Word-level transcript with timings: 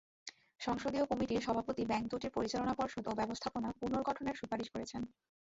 সংসদীয় 0.61 1.05
কমিটির 1.05 1.45
সভাপতি 1.47 1.83
ব্যাংক 1.85 2.05
দুটির 2.11 2.35
পরিচালনা 2.37 2.73
পর্ষদ 2.75 3.05
ও 3.07 3.17
ব্যবস্থাপনা 3.19 3.69
পুনর্গঠনের 3.79 4.39
সুপারিশ 4.41 4.67
করেছেন। 4.71 5.01